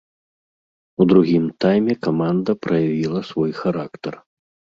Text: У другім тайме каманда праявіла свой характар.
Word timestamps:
У 1.03 1.05
другім 1.11 1.45
тайме 1.65 1.93
каманда 2.07 2.51
праявіла 2.65 3.21
свой 3.29 3.51
характар. 3.61 4.13